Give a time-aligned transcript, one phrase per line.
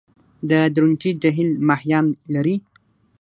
[0.49, 2.55] د درونټې جهیل ماهیان لري؟